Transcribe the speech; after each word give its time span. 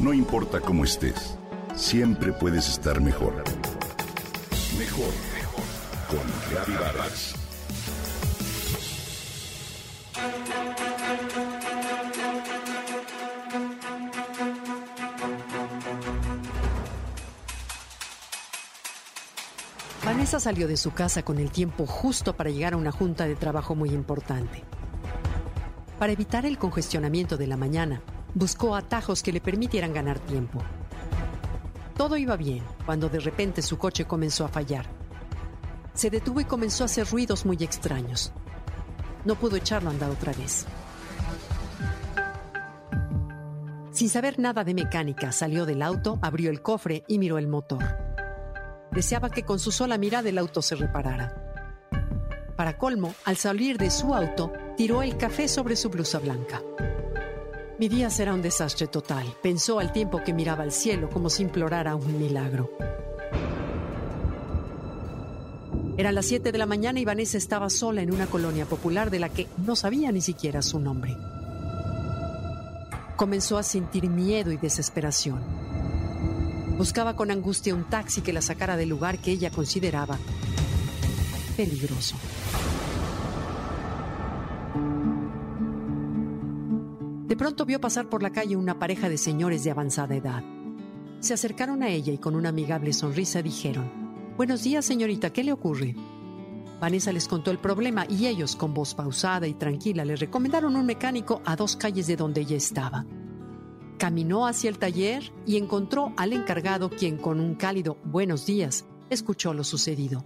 No 0.00 0.14
importa 0.14 0.60
cómo 0.60 0.84
estés, 0.84 1.36
siempre 1.76 2.32
puedes 2.32 2.70
estar 2.70 3.02
mejor. 3.02 3.44
Mejor, 4.78 5.12
mejor. 5.34 5.64
Con 6.08 6.50
Reavivadas. 6.50 7.34
Vanessa 20.02 20.40
salió 20.40 20.66
de 20.66 20.78
su 20.78 20.92
casa 20.92 21.22
con 21.22 21.38
el 21.38 21.50
tiempo 21.50 21.84
justo 21.84 22.34
para 22.34 22.48
llegar 22.48 22.72
a 22.72 22.78
una 22.78 22.90
junta 22.90 23.26
de 23.26 23.36
trabajo 23.36 23.74
muy 23.74 23.90
importante. 23.90 24.64
Para 25.98 26.14
evitar 26.14 26.46
el 26.46 26.56
congestionamiento 26.56 27.36
de 27.36 27.46
la 27.46 27.58
mañana, 27.58 28.00
buscó 28.34 28.74
atajos 28.74 29.22
que 29.22 29.32
le 29.32 29.40
permitieran 29.40 29.92
ganar 29.92 30.18
tiempo. 30.18 30.62
Todo 31.96 32.16
iba 32.16 32.36
bien 32.36 32.62
cuando 32.86 33.08
de 33.08 33.20
repente 33.20 33.62
su 33.62 33.76
coche 33.76 34.06
comenzó 34.06 34.44
a 34.44 34.48
fallar. 34.48 34.86
Se 35.94 36.08
detuvo 36.08 36.40
y 36.40 36.44
comenzó 36.44 36.84
a 36.84 36.86
hacer 36.86 37.06
ruidos 37.06 37.44
muy 37.44 37.58
extraños. 37.60 38.32
No 39.24 39.34
pudo 39.34 39.56
echarlo 39.56 39.90
a 39.90 39.92
andar 39.92 40.10
otra 40.10 40.32
vez. 40.32 40.66
Sin 43.92 44.08
saber 44.08 44.38
nada 44.38 44.64
de 44.64 44.72
mecánica, 44.72 45.30
salió 45.30 45.66
del 45.66 45.82
auto, 45.82 46.18
abrió 46.22 46.50
el 46.50 46.62
cofre 46.62 47.04
y 47.06 47.18
miró 47.18 47.36
el 47.36 47.48
motor. 47.48 47.84
Deseaba 48.92 49.30
que 49.30 49.44
con 49.44 49.58
su 49.58 49.72
sola 49.72 49.98
mirada 49.98 50.28
el 50.28 50.38
auto 50.38 50.62
se 50.62 50.76
reparara. 50.76 51.34
Para 52.56 52.78
colmo, 52.78 53.14
al 53.24 53.36
salir 53.36 53.78
de 53.78 53.90
su 53.90 54.14
auto, 54.14 54.52
tiró 54.76 55.02
el 55.02 55.16
café 55.16 55.48
sobre 55.48 55.76
su 55.76 55.90
blusa 55.90 56.18
blanca. 56.18 56.62
Mi 57.80 57.88
día 57.88 58.10
será 58.10 58.34
un 58.34 58.42
desastre 58.42 58.88
total, 58.88 59.24
pensó 59.42 59.78
al 59.78 59.90
tiempo 59.90 60.22
que 60.22 60.34
miraba 60.34 60.64
al 60.64 60.70
cielo 60.70 61.08
como 61.08 61.30
si 61.30 61.44
implorara 61.44 61.94
un 61.94 62.18
milagro. 62.18 62.70
Eran 65.96 66.14
las 66.14 66.26
7 66.26 66.52
de 66.52 66.58
la 66.58 66.66
mañana 66.66 67.00
y 67.00 67.06
Vanessa 67.06 67.38
estaba 67.38 67.70
sola 67.70 68.02
en 68.02 68.12
una 68.12 68.26
colonia 68.26 68.66
popular 68.66 69.10
de 69.10 69.18
la 69.18 69.30
que 69.30 69.46
no 69.56 69.76
sabía 69.76 70.12
ni 70.12 70.20
siquiera 70.20 70.60
su 70.60 70.78
nombre. 70.78 71.16
Comenzó 73.16 73.56
a 73.56 73.62
sentir 73.62 74.10
miedo 74.10 74.52
y 74.52 74.58
desesperación. 74.58 75.40
Buscaba 76.76 77.16
con 77.16 77.30
angustia 77.30 77.74
un 77.74 77.88
taxi 77.88 78.20
que 78.20 78.34
la 78.34 78.42
sacara 78.42 78.76
del 78.76 78.90
lugar 78.90 79.16
que 79.16 79.30
ella 79.30 79.50
consideraba 79.50 80.18
peligroso. 81.56 82.16
De 87.30 87.36
pronto 87.36 87.64
vio 87.64 87.80
pasar 87.80 88.08
por 88.08 88.24
la 88.24 88.30
calle 88.30 88.56
una 88.56 88.80
pareja 88.80 89.08
de 89.08 89.16
señores 89.16 89.62
de 89.62 89.70
avanzada 89.70 90.16
edad. 90.16 90.42
Se 91.20 91.32
acercaron 91.32 91.80
a 91.84 91.88
ella 91.88 92.12
y 92.12 92.18
con 92.18 92.34
una 92.34 92.48
amigable 92.48 92.92
sonrisa 92.92 93.40
dijeron, 93.40 93.88
Buenos 94.36 94.64
días 94.64 94.84
señorita, 94.84 95.32
¿qué 95.32 95.44
le 95.44 95.52
ocurre? 95.52 95.94
Vanessa 96.80 97.12
les 97.12 97.28
contó 97.28 97.52
el 97.52 97.60
problema 97.60 98.04
y 98.08 98.26
ellos, 98.26 98.56
con 98.56 98.74
voz 98.74 98.96
pausada 98.96 99.46
y 99.46 99.54
tranquila, 99.54 100.04
le 100.04 100.16
recomendaron 100.16 100.74
un 100.74 100.84
mecánico 100.84 101.40
a 101.44 101.54
dos 101.54 101.76
calles 101.76 102.08
de 102.08 102.16
donde 102.16 102.40
ella 102.40 102.56
estaba. 102.56 103.06
Caminó 103.96 104.48
hacia 104.48 104.68
el 104.68 104.80
taller 104.80 105.32
y 105.46 105.56
encontró 105.56 106.12
al 106.16 106.32
encargado 106.32 106.90
quien 106.90 107.16
con 107.16 107.38
un 107.38 107.54
cálido 107.54 107.96
buenos 108.02 108.44
días 108.44 108.86
escuchó 109.08 109.54
lo 109.54 109.62
sucedido. 109.62 110.24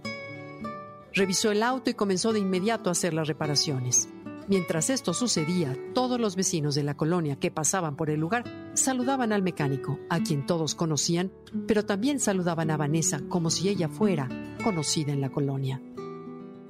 Revisó 1.13 1.51
el 1.51 1.61
auto 1.61 1.91
y 1.91 1.93
comenzó 1.93 2.33
de 2.33 2.39
inmediato 2.39 2.89
a 2.89 2.93
hacer 2.93 3.13
las 3.13 3.27
reparaciones. 3.27 4.09
Mientras 4.47 4.91
esto 4.91 5.15
sucedía, 5.15 5.75
todos 5.95 6.19
los 6.19 6.35
vecinos 6.35 6.75
de 6.75 6.83
la 6.83 6.95
colonia 6.95 7.35
que 7.37 7.49
pasaban 7.49 7.95
por 7.95 8.11
el 8.11 8.19
lugar 8.19 8.43
saludaban 8.75 9.33
al 9.33 9.41
mecánico, 9.41 9.99
a 10.07 10.21
quien 10.21 10.45
todos 10.45 10.75
conocían, 10.75 11.31
pero 11.67 11.83
también 11.85 12.19
saludaban 12.19 12.69
a 12.69 12.77
Vanessa 12.77 13.21
como 13.27 13.49
si 13.49 13.69
ella 13.69 13.89
fuera 13.89 14.29
conocida 14.63 15.13
en 15.13 15.21
la 15.21 15.31
colonia. 15.31 15.81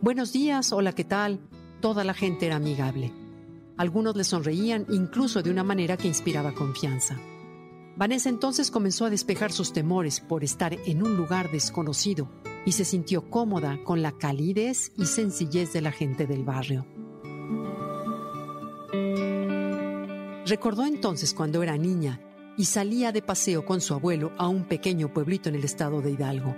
Buenos 0.01 0.31
días, 0.31 0.71
hola, 0.71 0.93
¿qué 0.93 1.03
tal? 1.03 1.41
Toda 1.81 2.05
la 2.05 2.13
gente 2.13 2.45
era 2.45 2.55
amigable. 2.55 3.11
Algunos 3.75 4.15
le 4.15 4.23
sonreían 4.23 4.85
incluso 4.89 5.43
de 5.43 5.51
una 5.51 5.65
manera 5.65 5.97
que 5.97 6.07
inspiraba 6.07 6.53
confianza. 6.53 7.19
Vanessa 7.97 8.29
entonces 8.29 8.71
comenzó 8.71 9.05
a 9.05 9.09
despejar 9.09 9.51
sus 9.51 9.73
temores 9.73 10.21
por 10.21 10.45
estar 10.45 10.77
en 10.85 11.03
un 11.03 11.17
lugar 11.17 11.51
desconocido 11.51 12.29
y 12.65 12.71
se 12.71 12.85
sintió 12.85 13.29
cómoda 13.29 13.83
con 13.83 14.01
la 14.01 14.13
calidez 14.13 14.93
y 14.97 15.07
sencillez 15.07 15.73
de 15.73 15.81
la 15.81 15.91
gente 15.91 16.25
del 16.25 16.45
barrio. 16.45 16.85
Recordó 20.45 20.85
entonces 20.85 21.33
cuando 21.33 21.63
era 21.63 21.75
niña 21.75 22.19
y 22.55 22.65
salía 22.65 23.11
de 23.11 23.23
paseo 23.23 23.65
con 23.65 23.81
su 23.81 23.95
abuelo 23.95 24.31
a 24.37 24.47
un 24.47 24.65
pequeño 24.65 25.11
pueblito 25.11 25.49
en 25.49 25.55
el 25.55 25.63
estado 25.63 26.01
de 26.01 26.11
Hidalgo. 26.11 26.55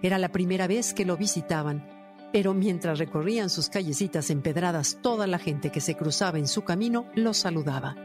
Era 0.00 0.16
la 0.18 0.30
primera 0.30 0.68
vez 0.68 0.94
que 0.94 1.04
lo 1.04 1.16
visitaban, 1.16 1.84
pero 2.32 2.54
mientras 2.54 3.00
recorrían 3.00 3.50
sus 3.50 3.68
callecitas 3.68 4.30
empedradas, 4.30 4.98
toda 5.02 5.26
la 5.26 5.40
gente 5.40 5.72
que 5.72 5.80
se 5.80 5.96
cruzaba 5.96 6.38
en 6.38 6.46
su 6.46 6.62
camino 6.62 7.06
lo 7.16 7.34
saludaba. 7.34 7.96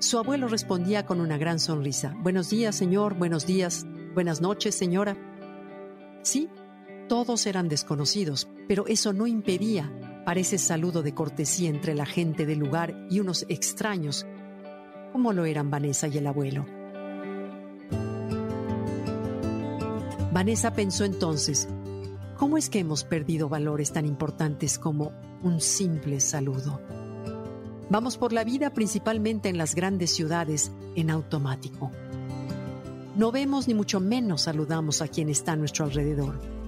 Su 0.00 0.18
abuelo 0.18 0.48
respondía 0.48 1.06
con 1.06 1.20
una 1.20 1.38
gran 1.38 1.60
sonrisa. 1.60 2.16
Buenos 2.18 2.50
días, 2.50 2.74
señor, 2.74 3.14
buenos 3.14 3.46
días, 3.46 3.86
buenas 4.12 4.40
noches, 4.40 4.74
señora. 4.74 5.16
Sí, 6.22 6.48
todos 7.08 7.46
eran 7.46 7.68
desconocidos, 7.68 8.48
pero 8.66 8.88
eso 8.88 9.12
no 9.12 9.28
impedía 9.28 10.09
para 10.24 10.40
ese 10.40 10.58
saludo 10.58 11.02
de 11.02 11.14
cortesía 11.14 11.70
entre 11.70 11.94
la 11.94 12.06
gente 12.06 12.46
del 12.46 12.58
lugar 12.58 12.94
y 13.10 13.20
unos 13.20 13.46
extraños, 13.48 14.26
como 15.12 15.32
lo 15.32 15.44
eran 15.44 15.70
Vanessa 15.70 16.08
y 16.08 16.18
el 16.18 16.26
abuelo. 16.26 16.66
Vanessa 20.32 20.72
pensó 20.74 21.04
entonces, 21.04 21.68
¿cómo 22.36 22.56
es 22.56 22.70
que 22.70 22.78
hemos 22.78 23.04
perdido 23.04 23.48
valores 23.48 23.92
tan 23.92 24.06
importantes 24.06 24.78
como 24.78 25.12
un 25.42 25.60
simple 25.60 26.20
saludo? 26.20 26.80
Vamos 27.88 28.16
por 28.16 28.32
la 28.32 28.44
vida 28.44 28.70
principalmente 28.72 29.48
en 29.48 29.58
las 29.58 29.74
grandes 29.74 30.14
ciudades 30.14 30.70
en 30.94 31.10
automático. 31.10 31.90
No 33.16 33.32
vemos 33.32 33.66
ni 33.66 33.74
mucho 33.74 33.98
menos 33.98 34.42
saludamos 34.42 35.02
a 35.02 35.08
quien 35.08 35.28
está 35.28 35.52
a 35.52 35.56
nuestro 35.56 35.86
alrededor 35.86 36.60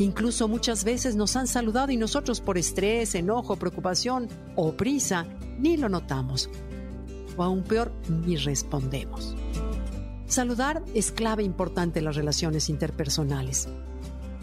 Incluso 0.00 0.48
muchas 0.48 0.82
veces 0.82 1.14
nos 1.14 1.36
han 1.36 1.46
saludado 1.46 1.92
y 1.92 1.98
nosotros 1.98 2.40
por 2.40 2.56
estrés, 2.56 3.14
enojo, 3.14 3.56
preocupación 3.56 4.28
o 4.56 4.72
prisa 4.72 5.26
ni 5.58 5.76
lo 5.76 5.90
notamos. 5.90 6.48
O 7.36 7.42
aún 7.42 7.62
peor, 7.62 7.92
ni 8.08 8.36
respondemos. 8.36 9.36
Saludar 10.26 10.82
es 10.94 11.12
clave 11.12 11.42
importante 11.42 11.98
en 11.98 12.06
las 12.06 12.16
relaciones 12.16 12.70
interpersonales. 12.70 13.68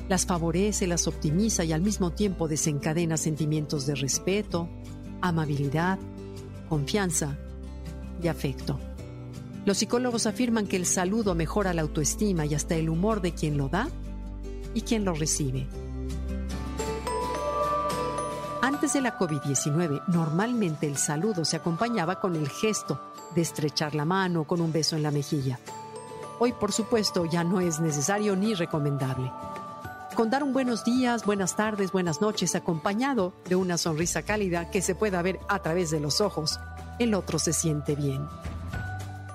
Las 0.07 0.27
favorece, 0.27 0.85
las 0.85 1.07
optimiza 1.07 1.63
y 1.63 1.73
al 1.73 1.81
mismo 1.81 2.11
tiempo 2.11 2.47
desencadena 2.47 3.17
sentimientos 3.17 3.87
de 3.87 3.95
respeto, 3.95 4.69
amabilidad, 5.21 5.97
confianza 6.69 7.35
y 8.21 8.27
afecto. 8.27 8.79
Los 9.65 9.79
psicólogos 9.79 10.27
afirman 10.27 10.67
que 10.67 10.77
el 10.77 10.85
saludo 10.85 11.33
mejora 11.33 11.73
la 11.73 11.81
autoestima 11.81 12.45
y 12.45 12.53
hasta 12.53 12.75
el 12.75 12.89
humor 12.89 13.21
de 13.21 13.33
quien 13.33 13.57
lo 13.57 13.69
da 13.69 13.89
y 14.77 14.81
quien 14.83 15.03
lo 15.03 15.15
recibe. 15.15 15.67
Antes 18.61 18.93
de 18.93 19.01
la 19.01 19.17
COVID-19, 19.17 20.03
normalmente 20.07 20.85
el 20.85 20.97
saludo 20.97 21.45
se 21.45 21.57
acompañaba 21.57 22.19
con 22.19 22.35
el 22.35 22.47
gesto 22.47 23.01
de 23.33 23.41
estrechar 23.41 23.95
la 23.95 24.05
mano 24.05 24.43
con 24.43 24.61
un 24.61 24.71
beso 24.71 24.95
en 24.95 25.01
la 25.01 25.09
mejilla. 25.09 25.59
Hoy, 26.37 26.53
por 26.53 26.71
supuesto, 26.71 27.25
ya 27.25 27.43
no 27.43 27.59
es 27.59 27.79
necesario 27.79 28.35
ni 28.35 28.53
recomendable. 28.53 29.31
Con 30.13 30.29
dar 30.29 30.43
un 30.43 30.53
buenos 30.53 30.85
días, 30.85 31.25
buenas 31.25 31.55
tardes, 31.55 31.91
buenas 31.91 32.21
noches, 32.21 32.53
acompañado 32.53 33.33
de 33.49 33.55
una 33.55 33.79
sonrisa 33.79 34.21
cálida 34.21 34.69
que 34.69 34.83
se 34.83 34.93
pueda 34.93 35.23
ver 35.23 35.39
a 35.49 35.59
través 35.63 35.89
de 35.89 35.99
los 35.99 36.21
ojos, 36.21 36.59
el 36.99 37.15
otro 37.15 37.39
se 37.39 37.51
siente 37.51 37.95
bien. 37.95 38.27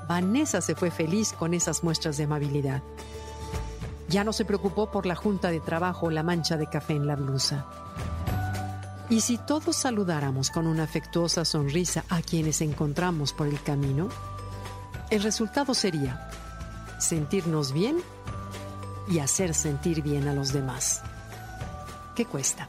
Vanessa 0.09 0.61
se 0.61 0.77
fue 0.77 0.93
feliz 0.93 1.33
con 1.33 1.53
esas 1.53 1.83
muestras 1.83 2.17
de 2.17 2.25
amabilidad. 2.25 2.81
Ya 4.12 4.25
no 4.25 4.35
se 4.35 4.44
preocupó 4.44 4.91
por 4.91 5.06
la 5.06 5.14
junta 5.14 5.50
de 5.50 5.59
trabajo 5.59 6.06
o 6.06 6.11
la 6.11 6.23
mancha 6.23 6.59
de 6.59 6.67
café 6.67 6.93
en 6.93 7.06
la 7.06 7.17
blusa. 7.17 7.64
¿Y 9.09 9.23
si 9.23 9.38
todos 9.38 9.75
saludáramos 9.75 10.50
con 10.50 10.67
una 10.67 10.82
afectuosa 10.82 11.47
sonrisa 11.47 12.05
a 12.11 12.20
quienes 12.20 12.61
encontramos 12.61 13.32
por 13.32 13.47
el 13.47 13.62
camino? 13.62 14.11
El 15.09 15.23
resultado 15.23 15.73
sería 15.73 16.29
sentirnos 16.99 17.73
bien 17.73 18.03
y 19.09 19.20
hacer 19.20 19.55
sentir 19.55 20.03
bien 20.03 20.29
a 20.29 20.35
los 20.35 20.53
demás. 20.53 21.03
¿Qué 22.15 22.26
cuesta? 22.26 22.69